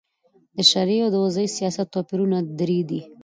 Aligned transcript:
د 0.55 0.57
شرعې 0.71 0.97
او 1.05 1.11
وضي 1.25 1.47
سیاست 1.57 1.87
توپیرونه 1.93 2.37
درې 2.59 2.79
دي. 2.89 3.01